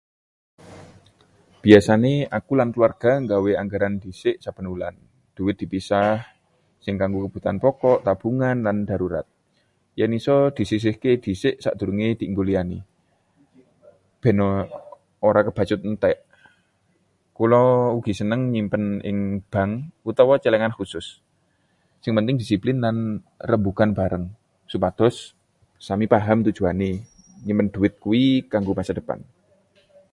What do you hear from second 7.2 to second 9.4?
kebutuhan pokok, tabungan, lan darurat.